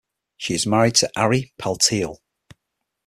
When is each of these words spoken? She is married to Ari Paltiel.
She 0.35 0.55
is 0.55 0.65
married 0.65 0.95
to 0.95 1.11
Ari 1.15 1.53
Paltiel. 1.59 2.17